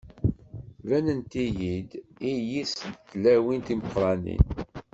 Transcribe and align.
Ttbanent-iyi-d 0.77 1.91
iyi-s 2.33 2.73
d 2.93 2.95
tilawin 3.07 3.61
timeqranin. 3.67 4.43